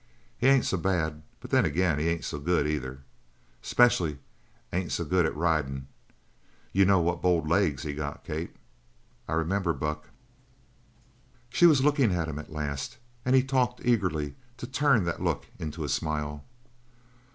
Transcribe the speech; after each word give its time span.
He 0.35 0.47
ain't 0.47 0.65
so 0.65 0.77
bad, 0.77 1.21
but 1.41 1.51
then 1.51 1.63
he 1.63 1.79
ain't 1.79 2.25
so 2.25 2.39
good, 2.39 2.65
either. 2.67 3.03
Specially, 3.61 4.13
he 4.71 4.77
ain't 4.77 4.91
so 4.91 5.05
good 5.05 5.27
at 5.27 5.35
ridin' 5.37 5.85
you 6.73 6.85
know 6.85 6.99
what 6.99 7.21
bowed 7.21 7.47
legs 7.47 7.83
he's 7.83 7.95
got, 7.97 8.23
Kate?" 8.23 8.55
"I 9.27 9.33
remember, 9.33 9.73
Buck." 9.73 10.09
She 11.51 11.67
was 11.67 11.83
looking 11.83 12.11
at 12.15 12.27
him, 12.27 12.39
at 12.39 12.51
last, 12.51 12.97
and 13.25 13.35
he 13.35 13.43
talked 13.43 13.85
eagerly 13.85 14.33
to 14.57 14.65
turn 14.65 15.03
that 15.03 15.21
look 15.21 15.45
into 15.59 15.83
a 15.83 15.87
smile. 15.87 16.45